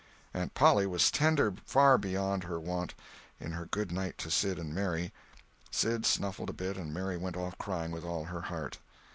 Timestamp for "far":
1.63-1.95